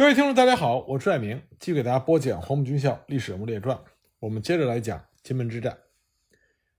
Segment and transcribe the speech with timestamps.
[0.00, 3.76] 各位听众，大家好，我是爱明，继续给大家播讲《黄埔军校历史人物列传》。
[4.18, 5.78] 我们接着来讲金门之战。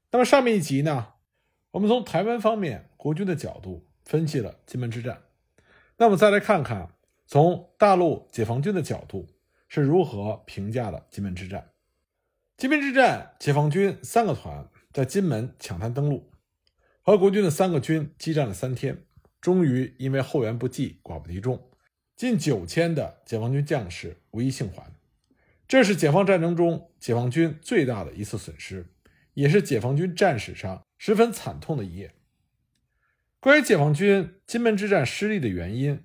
[0.10, 1.10] 那么上面一集呢，
[1.70, 5.22] 我们从台湾方面国军的角度分析了金门之战。
[5.98, 6.96] 那么再来看看
[7.28, 9.28] 从大陆解放军的角度
[9.68, 11.70] 是如何评价的金门之战。
[12.58, 16.32] 金门之战，解放军三个团在金门抢滩登陆，
[17.04, 19.06] 和国军的三个军激战了三天，
[19.40, 21.68] 终于因为后援不济，寡不敌众。
[22.22, 24.94] 近九千的解放军将士无一幸还，
[25.68, 28.86] 这是解放战争中解放军最大的一次损失，
[29.34, 32.14] 也是解放军战史上十分惨痛的一页。
[33.40, 36.04] 关于解放军金门之战失利的原因，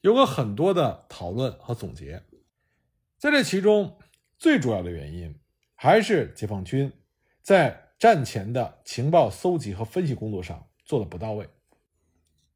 [0.00, 2.24] 有过很多的讨论和总结。
[3.16, 3.96] 在这其中，
[4.36, 5.38] 最主要的原因
[5.76, 6.92] 还是解放军
[7.42, 11.48] 在战前的情报搜集和分析工作上做的不到位。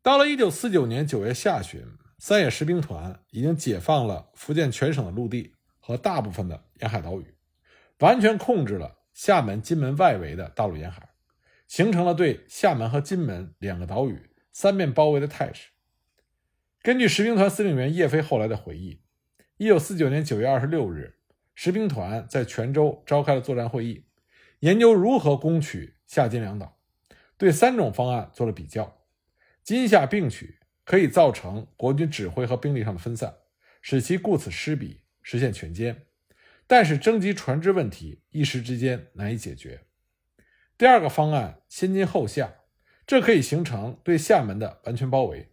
[0.03, 1.87] 到了一九四九年九月下旬。
[2.19, 7.35] 三野十兵团已经解放了福建全省的陆地和大部分的沿海岛屿，
[8.01, 11.11] 完全控制了厦门、金门外围的大陆沿海，
[11.69, 15.71] 形成了对厦门和金门两个岛屿三面包围的态势。
[16.83, 19.01] 根据十兵团司令员叶飞后来的回忆，
[19.57, 21.21] 一九四九年九月二十六日，
[21.55, 24.07] 十兵团在泉州召开了作战会议，
[24.59, 26.79] 研究如何攻取厦金两岛，
[27.37, 29.05] 对三种方案做了比较，
[29.63, 30.58] 金厦并取。
[30.89, 33.37] 可以造成国军指挥和兵力上的分散，
[33.83, 35.95] 使其顾此失彼，实现全歼。
[36.67, 39.83] 但是征集船只问题一时之间难以解决。
[40.79, 42.55] 第二个方案先金后厦，
[43.07, 45.53] 这可以形成对厦门的完全包围，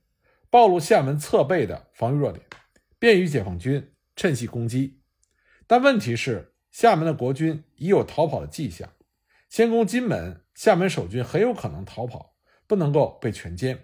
[0.49, 2.45] 暴露厦门侧背的防御弱点，
[2.97, 5.01] 便于解放军趁隙攻击。
[5.67, 8.89] 但问题是，厦门的国军已有逃跑的迹象，
[9.49, 13.77] 先攻金门，厦门守军很有可能逃跑，不能够被全歼。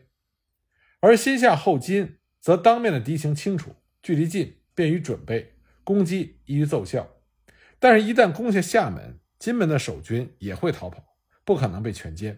[1.02, 7.09] 而先下后金，则当面的敌情清楚，距离近，便于准备，攻击易于奏效。
[7.80, 11.03] 但是，一旦攻下厦门，金门的守军也会逃跑，
[11.44, 12.38] 不可能被全歼。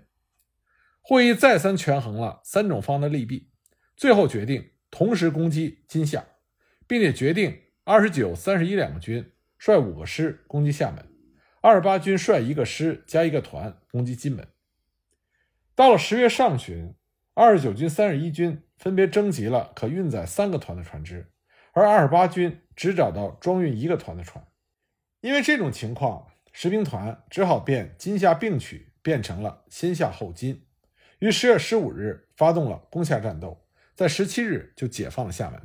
[1.01, 3.51] 会议再三权衡了三种方的利弊，
[3.97, 6.25] 最后决定同时攻击金厦，
[6.87, 11.05] 并且决定二十九、三十一两个军率五个师攻击厦门，
[11.59, 14.47] 二十八军率一个师加一个团攻击金门。
[15.75, 16.95] 到了十月上旬。
[17.35, 21.31] 二十九军、三十一军分别征集了可运载三个团的船只，
[21.71, 24.45] 而二十八军只找到装运一个团的船。
[25.21, 30.67] 因为这种情况，十兵团只好变金夏并取，变成了先下后金。
[31.17, 33.65] 于十月十五日发动了攻下战斗，
[33.95, 35.59] 在十七日就解放了厦门。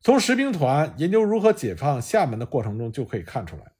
[0.00, 3.72] 从十兵团研究如何解放厦门的过程中就可以看出来，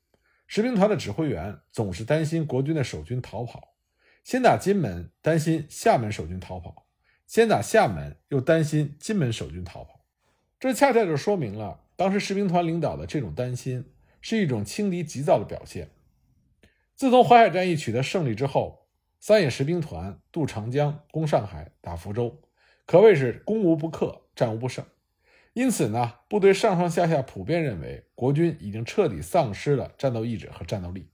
[0.46, 3.71] 十兵团的指挥员总是担心国军的守军逃跑。
[4.24, 6.86] 先打金门，担心厦门守军逃跑；
[7.26, 10.04] 先打厦门，又担心金门守军逃跑。
[10.60, 15.90] 这恰恰就说明了当时士兵团领导的这种担心是一种轻敌急躁的表现。
[16.94, 18.86] 自从淮海战役取得胜利之后，
[19.18, 22.40] 三野十兵团渡长江、攻上海、打福州，
[22.86, 24.84] 可谓是攻无不克、战无不胜。
[25.52, 31.10] 因此呢，部队上上下下普遍认为国军已经彻底丧失了战斗意志和战斗力，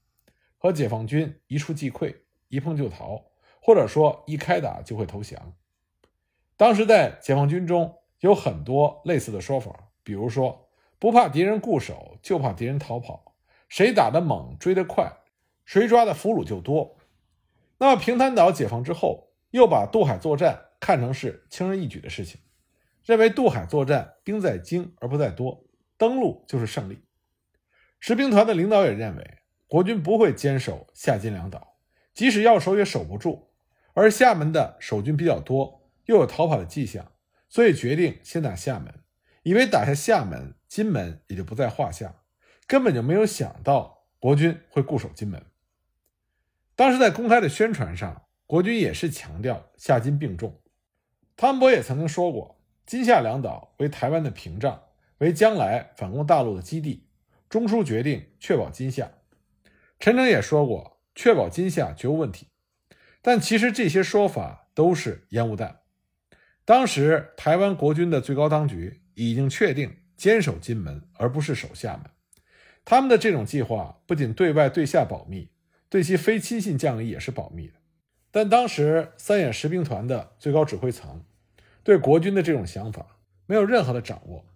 [0.58, 2.14] 和解放军一触即溃。
[2.48, 3.24] 一碰就逃，
[3.60, 5.54] 或者说一开打就会投降。
[6.56, 13.36] 当时在解放军中有很多类似的说法，比如说不怕敌人固守，就怕敌人逃跑。
[13.68, 15.12] 谁打得猛，追得快，
[15.64, 16.96] 谁抓的俘虏就多。
[17.78, 22.40] 那么平潭岛解放之后，又把渡海作战看成是轻而易举的事情，
[23.04, 25.64] 认为渡海作战兵在精而不在多，
[25.98, 27.04] 登陆就是胜利。
[28.00, 31.67] 十兵团的领导也认为国军不会坚守下金两岛。
[32.18, 33.46] 即使要守也守不住，
[33.94, 37.12] 而厦门的守军比较多，又有逃跑的迹象，
[37.48, 38.92] 所以决定先打厦门，
[39.44, 42.16] 以为打下厦门，金门也就不在话下，
[42.66, 45.40] 根本就没有想到国军会固守金门。
[46.74, 50.60] 当时在公开的宣传上，国军也是强调厦金并重。
[51.36, 54.82] 汤恩伯也曾经说过，金厦两岛为台湾的屏障，
[55.18, 57.06] 为将来反攻大陆的基地。
[57.48, 59.08] 中枢决定确保金厦。
[60.00, 60.97] 陈诚也说过。
[61.18, 62.46] 确保金厦绝无问题，
[63.20, 65.80] 但其实这些说法都是烟雾弹。
[66.64, 72.08] 当时台湾国军的最高当局已经确定坚守金门，而不是守厦门。
[72.84, 75.50] 他们的这种计划不仅对外对下保密，
[75.88, 77.72] 对其非亲信将领也是保密的。
[78.30, 81.24] 但当时三野十兵团的最高指挥层
[81.82, 83.04] 对国军的这种想法
[83.46, 84.46] 没有任何的掌握。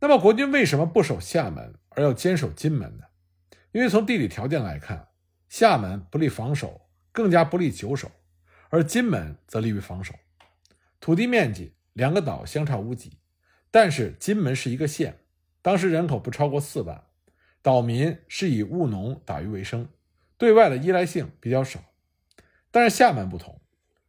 [0.00, 3.04] 那么国军为什么不守厦门，而要坚守金门呢？
[3.72, 5.06] 因为从地理条件来看。
[5.50, 6.80] 厦门不利防守，
[7.10, 8.08] 更加不利久守，
[8.68, 10.14] 而金门则利于防守。
[11.00, 13.18] 土地面积两个岛相差无几，
[13.68, 15.18] 但是金门是一个县，
[15.60, 17.02] 当时人口不超过四万，
[17.62, 19.88] 岛民是以务农打鱼为生，
[20.38, 21.80] 对外的依赖性比较少。
[22.70, 23.60] 但是厦门不同，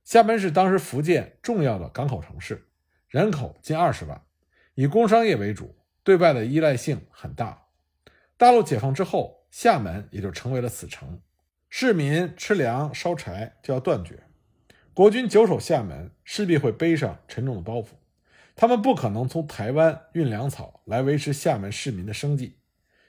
[0.03, 2.67] 厦门是当时福建重要的港口城市，
[3.07, 4.21] 人口近二十万，
[4.75, 7.65] 以工商业为主，对外的依赖性很大。
[8.37, 11.19] 大陆解放之后，厦门也就成为了死城，
[11.73, 14.23] 市民吃粮烧柴就要断绝。
[14.93, 17.85] 国军久守厦门，势必会背上沉重的包袱。
[18.57, 22.57] 他们不可能从台湾运粮草来维持厦门市民的生计。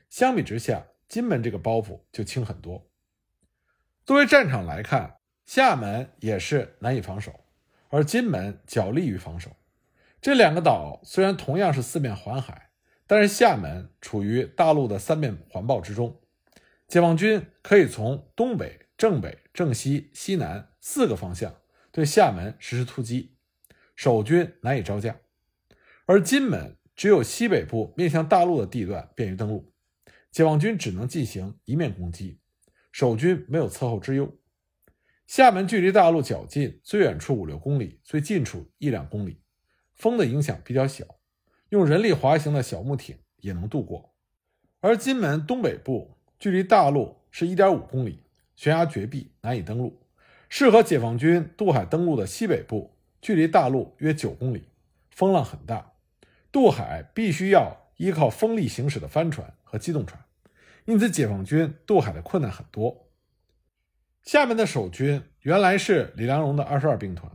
[0.08, 2.88] 相比之下，金门这个包袱就轻很多。
[4.06, 7.32] 作为战场来看，厦门也是难以防守，
[7.88, 9.50] 而金门较利于防守。
[10.20, 12.70] 这两个岛虽然同样是四面环海，
[13.08, 16.20] 但是厦门处于大陆的三面环抱之中，
[16.92, 21.54] 解放军可以从东北、正北、正西、西南四个方向。
[21.90, 23.34] 对厦门实施突击，
[23.96, 25.14] 守军难以招架；
[26.04, 29.72] 而金门只有西北部面向大陆的地段便于登陆，
[30.30, 32.38] 解放军只能进行一面攻击，
[32.92, 34.30] 守军没有侧后之忧。
[35.26, 39.40] 厦门距离大陆较近，最远处五六公里，最近处一两公里，
[39.94, 41.06] 风的影响比较小，
[41.70, 44.14] 用人力滑行的小木艇也能渡过。
[44.80, 48.24] 而金门东北部距离大陆是一点五公里，
[48.56, 50.02] 悬崖绝壁，难以登陆。
[50.48, 54.64] 适合解放军渡海登陆的西北部，距离大陆约九公里，
[55.12, 55.92] 风浪很大，
[56.50, 60.20] 渡海必须要依靠风力行驶的帆船和机动船，
[60.84, 63.06] 因此解放军渡海的困难很多。
[64.24, 67.30] 厦门的守军原来是李良荣的二十二兵团，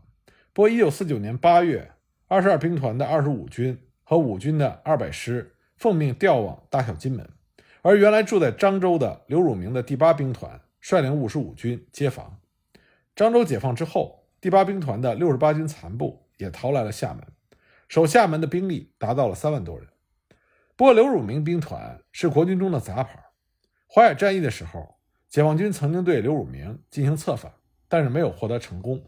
[0.52, 1.94] 不过一九四九年八月，
[2.28, 7.26] 二十二兵团的二十五军和五军的二百师奉命调往大小金门，
[7.82, 12.40] 而原来住在漳州的刘汝明的第八兵团率领五十五军接防。
[13.16, 17.24] 漳州解放之后，第八兵团的六十八军残部也逃来了厦门，
[17.88, 19.88] 守厦门的兵力达到了三万多人。
[20.76, 23.26] 不过，刘汝明兵团是国军中的杂牌。
[23.88, 27.52] 淮海战役的时候，解放军曾经对刘汝明进行策反，
[27.88, 29.04] 但是没有获得成功。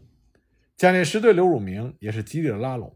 [0.76, 2.96] 蒋介石对刘汝明也是极力的拉拢，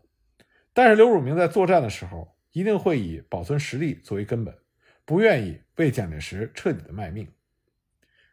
[0.74, 4.58] 但是刘汝明在作战的时候一定会以保存实力作为根本，
[5.06, 7.32] 不愿意为蒋介石彻底的卖命。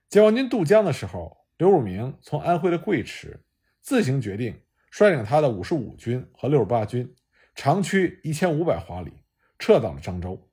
[0.08, 1.38] 解放军渡江的时候。
[1.60, 3.44] 刘汝明从安徽的贵池
[3.82, 7.14] 自行决定率领他的五十五军和六十八军，
[7.54, 9.12] 长驱一千五百华里，
[9.58, 10.50] 撤到了漳州。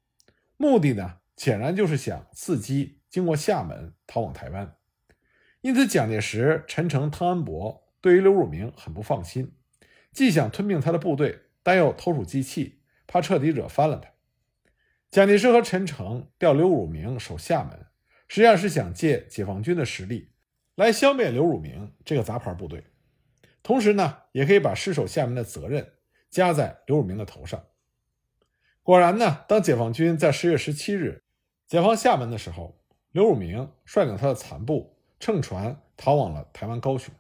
[0.57, 4.75] 目的呢，显然就是想伺机经过厦门逃往台湾。
[5.61, 9.55] 因此，蒋介石、陈诚、汤恩伯对于刘汝明很不放心，
[10.11, 14.09] 既想吞并他的部队，但又投鼠忌器，怕彻底惹翻了他。
[15.09, 17.85] 蒋介石和陈诚调刘汝明守厦门，
[18.27, 20.31] 实际上是想借解放军的实力。
[20.75, 22.83] 来消灭刘汝明这个杂牌部队，
[23.63, 25.93] 同时呢，也可以把失守厦门的责任
[26.29, 27.65] 加在刘汝明的头上。
[28.83, 31.23] 果然呢，当解放军在十月十七日
[31.65, 32.79] 解放厦门的时候，
[33.11, 37.13] 刘汝明率领他的残部乘船逃往了台湾高雄。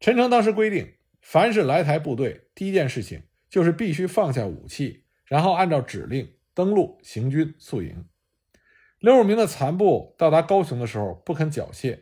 [0.00, 0.92] 陈诚当时规定，
[1.22, 8.04] 凡是来台部队，第一件事情就是必须放下武器，然后按照指令登陆行军宿营。
[8.98, 12.00] 刘汝明的残部到达高雄的时候，不肯缴械。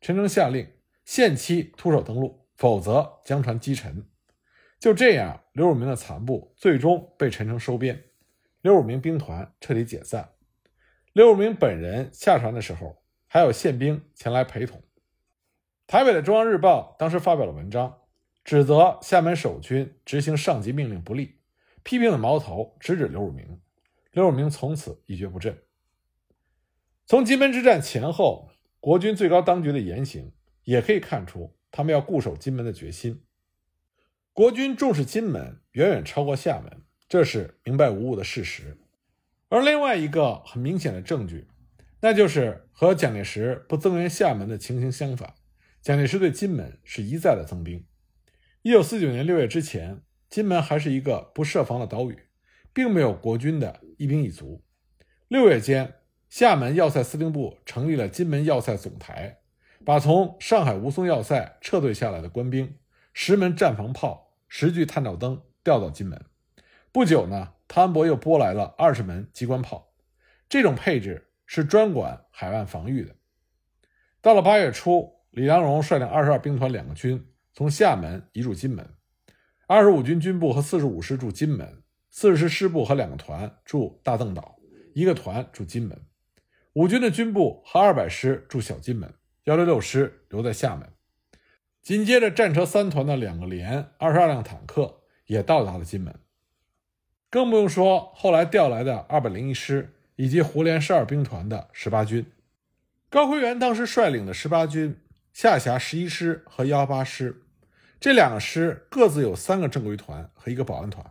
[0.00, 0.66] 陈诚下令
[1.04, 4.04] 限期徒手登陆，否则将船击沉。
[4.80, 8.02] 就这样，刘汝明的残部最终被陈诚收编，
[8.62, 10.30] 刘汝明兵团彻底解散。
[11.12, 14.82] 刘汝明本人下船的时候，还有宪兵前来陪同。
[15.86, 17.98] 台北的《中央日报》当时发表了文章，
[18.42, 21.38] 指责厦门守军执行上级命令不力，
[21.84, 23.60] 批评的矛头直指刘汝明。
[24.12, 25.62] 刘汝明从此一蹶不振。
[27.06, 28.50] 从金门之战前后。
[28.82, 30.32] 国军最高当局的言行
[30.64, 33.22] 也可以看出，他们要固守金门的决心。
[34.32, 38.78] 国军重视金门远远超过厦门，这是明白无误的事实。
[39.50, 41.48] 而另外一个很明显的证据，
[42.00, 45.34] 那就是和蒋介石不增援厦门的情形相反，
[45.82, 47.84] 蒋介石对金门是一再的增兵。
[48.62, 50.00] 一九四九年六月之前，
[50.30, 52.18] 金门还是一个不设防的岛屿，
[52.72, 54.62] 并没有国军的一兵一卒。
[55.28, 55.94] 六月间。
[56.30, 59.38] 厦门要塞司令部成立了金门要塞总台，
[59.84, 62.78] 把从上海吴淞要塞撤退下来的官兵
[63.12, 66.24] 十门战防炮、十具探照灯调到金门。
[66.92, 69.92] 不久呢，汤恩伯又拨来了二十门机关炮。
[70.48, 73.16] 这种配置是专管海岸防御的。
[74.22, 78.88] 到了八月初，李良荣率领二十二兵团两个军从厦门移驻金门，
[79.66, 81.79] 二十五军军部和四十五师驻金门，
[82.10, 84.56] 四十师师部和两个团驻大邓岛，
[84.94, 85.96] 一个团驻金门。
[86.72, 89.14] 五军的军部和二百师驻小金门，
[89.44, 90.88] 幺六六师留在厦门。
[91.82, 96.14] 紧接着，战车三团的两个连、二十二辆坦克也到达了金门。
[97.30, 102.26] 更不用说后来调来的二百零一师以及胡联十二兵团的十八军。
[103.08, 105.00] 高奎元当时率领的十八军
[105.32, 107.42] 下辖十一师和幺八师，
[107.98, 111.04] 这两个师各自有三个正规团和一个保安团，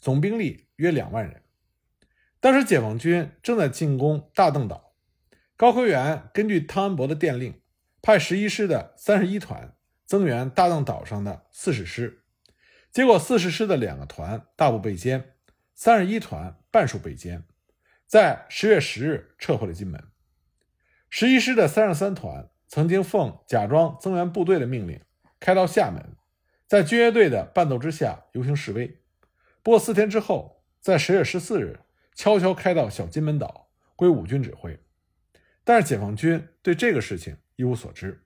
[0.00, 1.42] 总兵力约两万人。
[2.40, 4.94] 当时解放军正在进攻大邓岛，
[5.56, 7.60] 高奎元根据汤恩伯的电令，
[8.00, 9.76] 派十一师的三十一团
[10.06, 12.22] 增援大邓岛上的四十师，
[12.90, 15.22] 结果四十师的两个团大部被歼，
[15.74, 17.42] 三十一团半数被歼，
[18.06, 20.02] 在十月十日撤回了金门。
[21.10, 24.98] 十一师的三十三团曾经奉假装增援部队的命令，
[25.38, 26.16] 开到厦门，
[26.66, 28.99] 在军乐队的伴奏之下游行示威。
[29.62, 31.80] 不过四天之后，在十月十四日，
[32.14, 34.78] 悄悄开到小金门岛，归五军指挥。
[35.64, 38.24] 但是解放军对这个事情一无所知。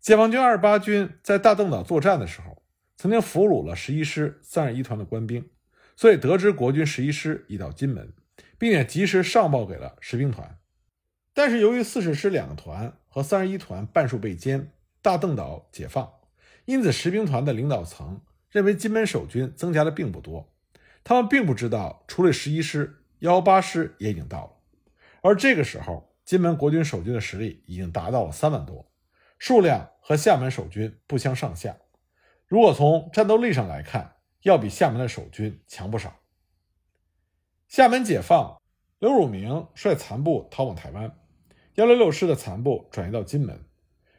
[0.00, 2.62] 解放军二十八军在大邓岛作战的时候，
[2.96, 5.50] 曾经俘虏了十一师三十一团的官兵，
[5.96, 8.12] 所以得知国军十一师已到金门，
[8.56, 10.58] 并且及时上报给了十兵团。
[11.34, 14.68] 但是由于四十师两个团和三十一团半数被歼，
[15.02, 16.10] 大邓岛解放，
[16.64, 20.52] 因此十兵团的领导层认为金门守军增加的并不多，
[21.04, 24.52] 他们并不知道除了十一师，幺八师也已经到了。
[25.20, 28.90] 而这个时候，金门国军守军的实力已经达到了三万多，
[29.38, 31.76] 数量和厦门守军不相上下。
[32.46, 36.20] 如果从战斗力上来看，要比厦门的守军强不少。
[37.66, 38.60] 厦门解放，
[38.98, 41.18] 刘汝明率残部逃往台湾。
[41.74, 43.64] 幺六六师的残部转移到金门，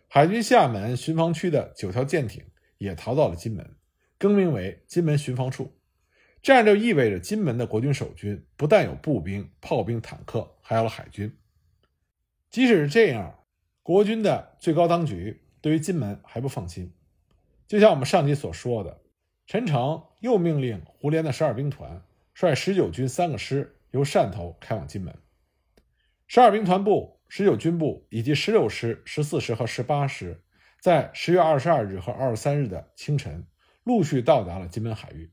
[0.08, 2.46] 海军厦门巡防区的九条舰艇
[2.78, 3.76] 也逃到了金门，
[4.20, 5.74] 更名为金门巡防处。
[6.44, 11.36] 这样就意味着金门的国军守军不但有步兵、炮兵、坦克，还有了海军。
[12.52, 13.40] 即使是这样，
[13.82, 16.94] 国军的最高当局对于金门还不放心。
[17.68, 19.02] 就像我们上集所说的，
[19.48, 25.16] 陈诚又命令胡琏的十二兵团率十九军三个师由汕头开往金门，
[26.28, 27.18] 十二兵团部。
[27.32, 30.42] 十九军部以及十六师、十四师和十八师，
[30.82, 33.46] 在十月二十二日和二十三日的清晨，
[33.90, 35.32] 陆续到达了金门海域，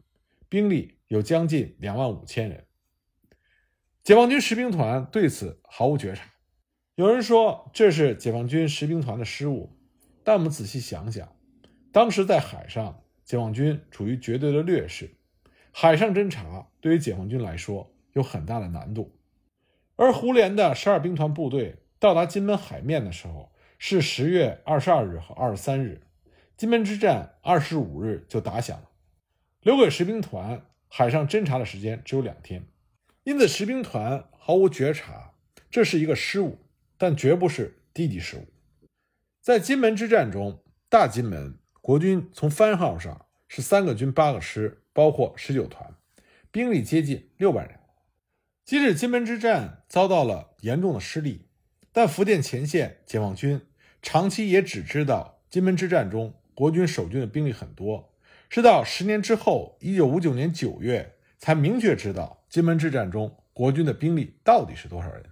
[0.48, 2.64] 兵力有将近两万五千人。
[4.02, 6.24] 解放军十兵团对此毫无觉察。
[6.94, 9.76] 有人说这是解放军十兵团的失误，
[10.24, 11.36] 但我们仔细想想，
[11.92, 15.10] 当时在海上，解放军处于绝对的劣势，
[15.70, 19.14] 海上侦察对于解放军来说有很大的难度，
[19.96, 21.82] 而胡联的十二兵团部队。
[21.98, 26.05] 到达金门海面的时候是十月二十二日和二十三日，
[26.56, 28.88] 金门之战二十五日就打响了，
[29.60, 32.66] 留给十兵团海上侦察的时间只有两天，
[33.24, 35.34] 因此十兵团毫无觉察，
[35.70, 36.58] 这是一个失误，
[36.96, 38.46] 但绝不是低级失误。
[39.42, 45.94] 在金门之战中，大金门国军从番号上是三个军八个师，包括十九团，
[46.50, 47.78] 兵力接近六万人。
[48.64, 51.42] 即使金门之战遭到了严重的失利。
[51.92, 53.60] 但福建前线解放军
[54.02, 58.14] 长期也只知道金门之战中国军守军的兵力很多，
[58.48, 65.26] 直到十年之后，一九五九年九月才明确知道金门之战中国军的兵力到底是多少人。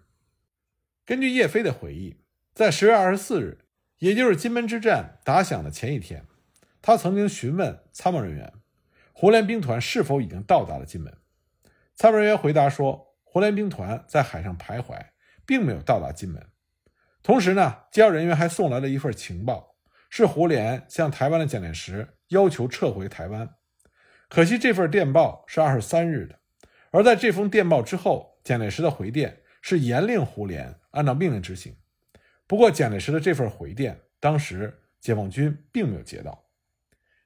[1.06, 2.20] 根据叶飞的回忆，
[2.54, 3.64] 在十月二十四日，
[4.00, 6.26] 也就是金门之战打响的前一天，
[6.82, 8.52] 他曾经询问参谋人员，
[9.14, 11.16] 胡联兵团是否已经到达了金门。
[11.94, 15.06] 参谋人员回答说，胡联兵团在海上徘徊，
[15.46, 16.46] 并没有到达金门。
[17.22, 19.73] 同时呢，接要人员还送来了一份情报，
[20.16, 23.52] 是胡联向台湾的蒋介石要求撤回台湾。
[24.28, 26.38] 可惜这份电报是二十三日的，
[26.92, 31.74] 而在这封电报之后，蒋介石的回电是严令胡联按照命令执行。
[32.46, 36.44] 不过，蒋介石的这份回电，当时解放军并没有接到。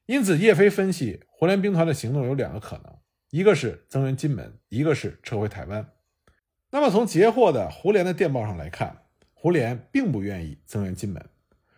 [0.07, 2.97] 因此，叶飞分析胡联兵团的行动有两个可能：
[3.29, 5.87] 一个是增援金门，一个是撤回台湾。
[6.71, 9.03] 那么，从截获的胡联的电报上来看。
[9.35, 11.25] 胡琏并不愿意增援金门，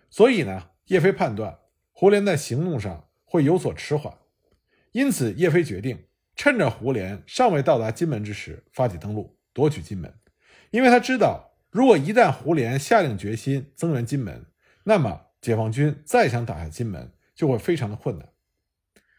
[0.09, 1.57] 所以呢，叶飞判断
[1.93, 4.13] 胡琏在行动上会有所迟缓，
[4.91, 10.13] 因此叶飞决定趁着胡琏尚未到达金门之时发起登陆，夺取金门。
[10.73, 14.47] 因为他知道，如果一旦胡琏下定决心增援金门，
[14.83, 18.29] 那么解放军再想打下金门就会非常的困难。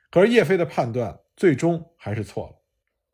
[0.09, 2.61] 可是叶飞的判断最终还是错了，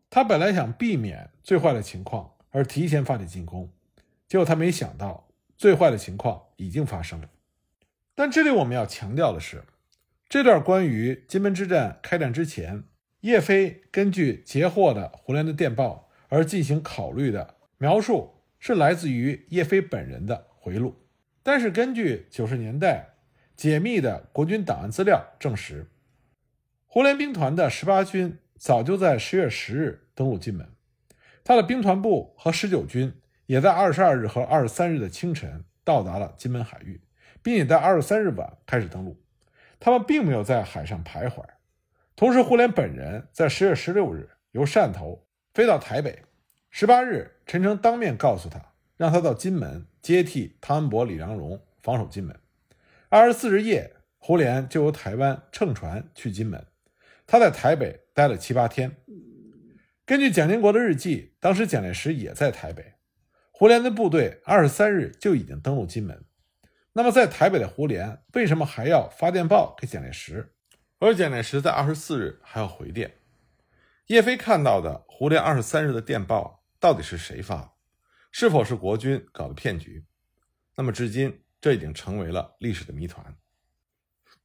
[0.09, 3.71] 他本来想避免最坏的情况而提前发起进攻。
[4.27, 7.29] 结果他没想到，最坏的情况已经发生了。
[8.19, 9.63] 但这里我们要强调的是，
[10.27, 12.83] 这段关于金门之战开战之前，
[13.19, 20.95] 叶飞根据截获的胡琏的电报而进行考虑的描述，是来自于叶飞本人的回录。
[21.43, 23.17] 但是根据九十年代
[23.55, 25.85] 解密的国军档案资料证实，
[26.87, 30.67] 胡琏兵团的十八军早就在十月十日登陆金门，
[31.43, 33.13] 他的兵团部和十九军
[33.45, 36.99] 也在二十二日和二十三日的清晨到达了金门海域，
[37.47, 39.17] 并且在二十三日晚开始登陆。
[39.79, 41.45] 他们并没有在海上徘徊。
[42.13, 46.23] 同时，胡琏本人在十月十六日由汕头飞到台北，
[46.69, 48.59] 十八日，陈诚当面告诉他，
[48.97, 52.37] 让他到金门接替汤恩伯、李良荣防守金门。
[53.07, 53.93] 二十四日夜。
[54.19, 56.65] 胡琏就由台湾乘船去金门，
[57.25, 58.97] 他在台北待了七八天。
[60.05, 62.95] 根据蒋经国的日记，当时蒋介石也在台北，
[63.51, 66.25] 胡琏的部队二十三日就已经登陆金门。
[66.97, 70.55] 那么，在台北的胡琏为什么还要发电报给蒋介石，
[70.97, 73.19] 而蒋介石在二十四日还要回电？
[74.07, 77.75] 叶飞看到的胡琏二十三日的电报到底是谁发？
[78.31, 80.05] 是否是国军搞的骗局？
[80.75, 83.37] 那么，至今这已经成为了历史的谜团。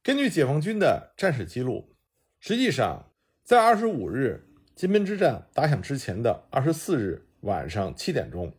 [0.03, 1.95] 根据解放军的战史记录，
[2.39, 3.11] 实际上
[3.43, 8.55] 在二十五日金门之战打响之前的二十四日晚上七点钟，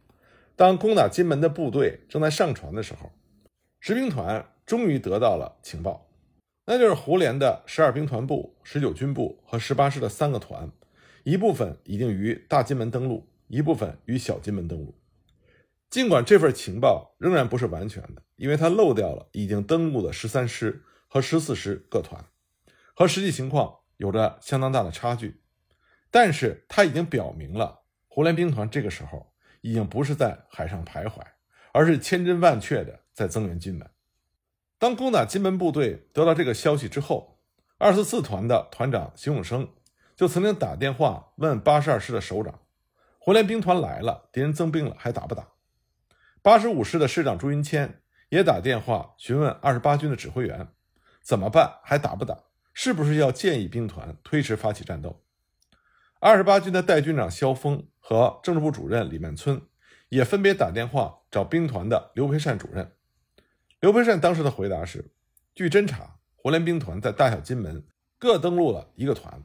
[0.56, 3.12] 当攻打金门的部队正在上船的时候，
[3.86, 6.08] 十兵团终于得到了情报，
[6.64, 10.72] 那就是胡琏的十二兵团部、十九军部和十八师的三个团，
[11.22, 14.94] 一部分已经于大金门登陆，一部分于小金门登陆。
[15.90, 20.82] 尽管这份情报仍然不是完全的，因为它漏掉了已经登陆的十三师。
[21.06, 22.24] 和十四师各团，
[22.96, 25.42] 和实际情况有着相当大的差距，
[26.10, 31.20] 但是他已经表明了，胡琏兵团这个时候已经不是在海上徘徊，
[31.72, 33.88] 而是千真万确的在增援金门。
[34.78, 37.40] 当攻打金门部队得到这个消息之后，
[37.78, 39.68] 二十四团的团长邢永生
[40.14, 42.60] 就曾经打电话问八十二师的首长
[43.18, 45.48] ：“胡琏兵团来了，敌人增兵了，还打不打？”
[46.42, 50.68] 八十五师的师长朱云谦也打电话询问二十八军的指挥员。
[51.22, 51.80] 怎么办？
[51.82, 52.38] 还打不打？
[52.74, 55.24] 是不是要建议兵团推迟发起战斗？
[56.20, 59.62] 二十八军的代军长萧峰和政治部主任李曼村
[60.10, 62.92] 也分别打电话找兵团的刘培善主任。
[63.84, 65.12] 刘培善当时的回答是：
[65.54, 67.84] 据侦查，胡琏兵团在大小金门
[68.18, 69.42] 各登陆了一个团，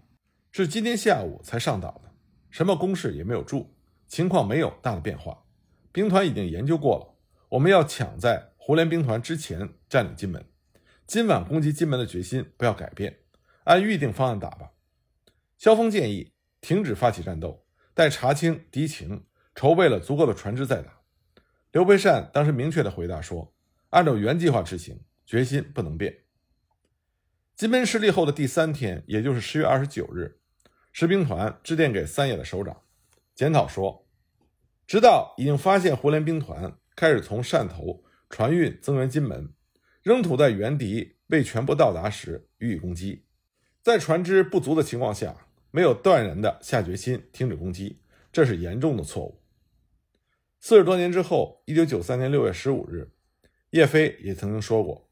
[0.49, 2.10] 是今天下午才上岛的，
[2.49, 3.75] 什么工事也没有驻，
[4.08, 5.43] 情况没有大的变化。
[5.91, 10.45] 兵团已经研究过了，我们要抢在胡琏兵团之前占领金门。
[11.06, 13.17] 今晚攻击金门的决心不要改变，
[13.65, 14.71] 按预定方案打吧。
[15.58, 21.02] 萧峰建议停止发起战斗，待查清敌情，筹备了足够的船只再打。
[21.73, 23.54] 刘培善当时明确的回答说
[23.89, 26.15] ：“按照原计划执行，决心不能变。”
[27.56, 30.39] 金门失利后的第三天，也就是十月二十九日，
[30.91, 32.82] 士兵团致电给三野的首长，
[33.36, 34.08] 检讨说
[34.88, 39.54] ：“直到已经发现胡琏兵团开始从汕头船运增援金门。”
[40.02, 43.25] 仍土在原敌未全部到达时予以攻击，
[43.84, 47.99] 在船只不足的情况下，没有断然的下决心停止攻击，
[48.32, 49.43] 这是严重的错误。
[50.62, 53.12] 四十多年之后，一九九三年六月十五日，
[53.71, 55.10] 叶飞也曾经说过，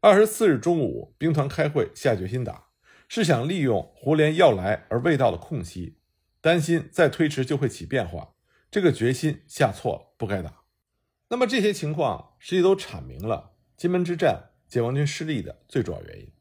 [0.00, 2.68] 二十四日中午兵团开会下决心打，
[3.08, 5.98] 是想利用胡琏要来而未到的空隙，
[6.40, 8.34] 担心再推迟就会起变化，
[8.70, 10.62] 这个决心下错了，不该打。
[11.28, 13.52] 那么这些情况实际都阐明了。
[13.76, 16.32] 金门之战，解放军失利的最主要原因，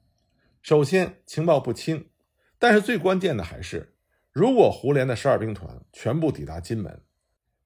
[0.62, 2.10] 首先情报不清，
[2.58, 3.96] 但是最关键的还是，
[4.32, 7.02] 如果胡琏的十二兵团全部抵达金门，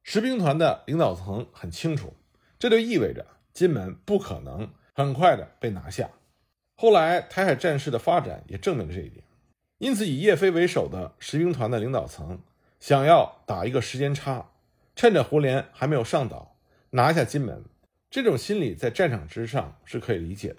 [0.01, 2.15] 十兵团的领导层很清楚，
[2.57, 6.09] 这就意味着金门不可能很快的被拿下。
[6.75, 9.23] 后来台海战事的发展也证明了这一点，
[9.77, 12.41] 因此以叶飞为首的十兵团的领导层
[12.79, 14.49] 想要打一个时间差，
[14.95, 16.57] 趁着胡琏还没有上岛，
[16.89, 17.63] 拿下金门。
[18.09, 20.57] 这种心理在战场之上是可以理解的，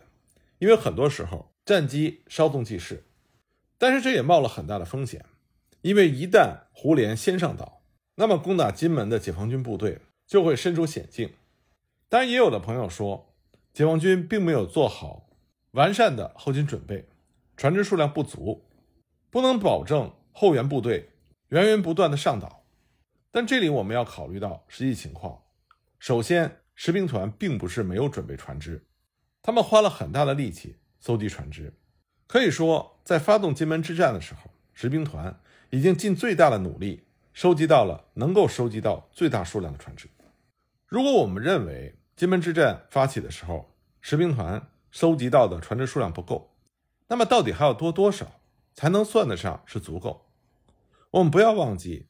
[0.59, 3.05] 因为很多时候战机稍纵即逝，
[3.79, 5.25] 但是这也冒了很大的风险，
[5.83, 7.83] 因为一旦胡琏先上岛，
[8.17, 11.31] 那么攻打金门的解放军部队就会身处险境。
[12.09, 13.35] 当然，也有的朋友说，
[13.73, 15.29] 解放军并没有做好
[15.73, 17.09] 完善的后勤准备，
[17.57, 18.65] 船只数量不足，
[19.31, 21.11] 不能保证后援部队
[21.49, 22.65] 源源不断的上岛。
[23.31, 25.43] 但这里我们要考虑到实际情况，
[25.99, 26.61] 首先。
[26.77, 28.85] 十兵团并不是没有准备船只，
[29.41, 31.73] 他们花了很大的力气搜集船只。
[32.27, 35.41] 可以说，在发动金门之战的时候，十兵团
[35.71, 40.09] 已经尽最大的努力收集到了能够收集到最大数量的船只。
[40.87, 46.55] 如果我们认为金门之战发起的时候，士兵团收集到的船只数量不够，
[47.09, 48.41] 那么到底还要多多少
[48.75, 50.27] 才能算得上是足够？
[51.11, 52.07] 我们不要忘记，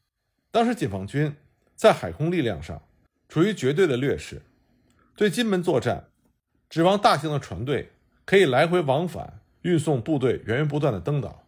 [0.51, 1.35] 当时解放军
[1.75, 2.83] 在海空力量上
[3.27, 4.41] 处于绝对的劣势。
[5.15, 6.09] 对金门作战，
[6.69, 7.93] 指望大型的船队
[8.25, 11.47] 可以来回往返运送部队源源不断的登岛，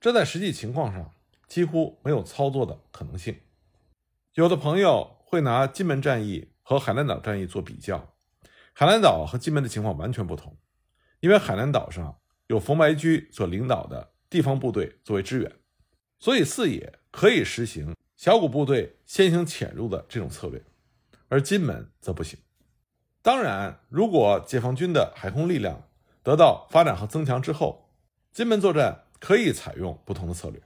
[0.00, 1.12] 这在实际情况上
[1.48, 3.38] 几乎没有操作的可能性。
[4.34, 8.16] 有的朋友会拿金门战役和海南岛战役做比较，
[8.72, 10.58] 海南岛和金门的情况完全不同，
[11.20, 15.52] 因为海南岛上有冯白驹所领导的地方部队作为支援，
[16.18, 20.60] 所以四野可以实行小股部队先行潜入的这种策略，
[21.28, 22.36] 而金门则不行。
[23.22, 25.88] 当然，如果解放军的海空力量
[26.24, 27.92] 得到发展和增强之后，
[28.32, 30.60] 金门作战可以采用不同的策略。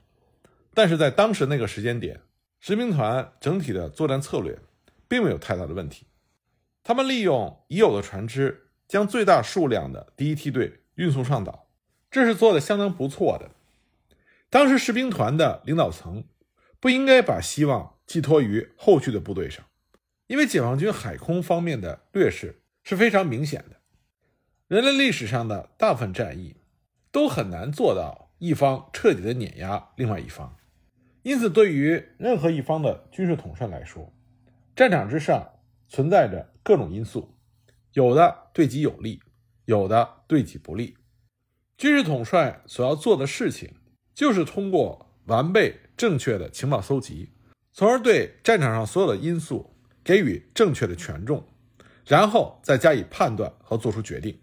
[0.72, 2.22] 但是在当时那个时间点，
[2.58, 4.58] 十兵团整体的作战策略
[5.10, 6.06] 并没有太大的问题。
[6.84, 11.66] 他们利用已有的船只，将最大数量的第一梯队运送上岛，
[12.10, 13.50] 这是做的相当不错的。
[14.48, 16.24] 当时士兵团的领导层
[16.78, 19.64] 不应该把希望寄托于后续的部队上。
[20.28, 23.80] 因为解放军海空方面的劣势是非常明显的，
[24.68, 26.54] 人类历史上的大部分战役
[27.10, 30.56] 都很难做到一方彻底的碾压另外一方，
[31.22, 34.12] 因此对于任何一方的军事统帅来说，
[34.80, 35.46] 战场之上
[35.90, 37.36] 存在着各种因素，
[37.92, 39.20] 有的对己有利，
[39.66, 40.96] 有的对己不利。
[41.76, 43.74] 军事统帅所要做的事情，
[44.14, 47.28] 就是通过完备正确的情报搜集，
[47.74, 49.76] 从而对战场上所有的因素。
[50.02, 51.46] 给予正确的权重，
[52.06, 54.40] 然后再加以判断和做出决定。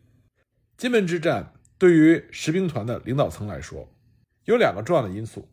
[0.77, 3.91] 金门之战对于十兵团的领导层来说，
[4.45, 5.49] 有两个重要的因素：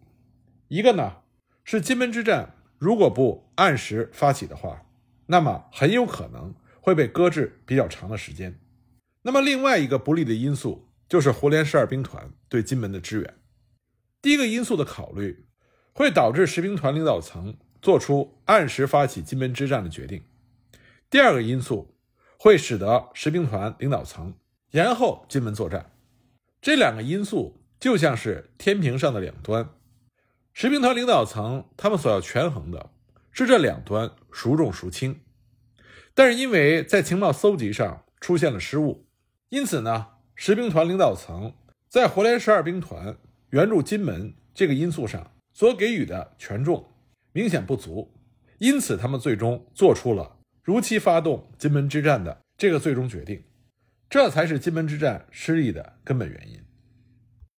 [0.69, 1.23] 一个呢
[1.65, 4.83] 是金门之战如果不按时发起的话，
[5.29, 8.53] 那么很有可能会被搁置比较长的时间；
[9.23, 13.35] 那么另外一个不利的因素就是胡琏十二兵团对金门的支援。
[14.21, 15.47] 第一个因素的考虑
[15.95, 17.57] 会导致十兵团领导层。
[17.81, 20.23] 做出按时发起金门之战的决定。
[21.11, 21.95] 第二个因素
[22.39, 24.33] 会使得十兵团领导层
[24.71, 25.93] 延后金门作战。
[26.63, 29.69] 这两个因素就像是天平上的两端，
[30.57, 32.91] 十兵团领导层他们所要权衡的
[33.33, 35.21] 是这两端孰重孰轻。
[36.15, 39.05] 但是因为在情报搜集上出现了失误，
[39.49, 41.55] 因此呢，十兵团领导层
[41.89, 43.19] 在活连十二兵团
[43.51, 46.93] 援助金门这个因素上所给予的权重。
[47.33, 48.15] 明显不足，
[48.59, 53.43] 因此他们最终做出了如期发动金门之战的这个最终决定，
[54.09, 56.64] 这才是金门之战失利的根本原因。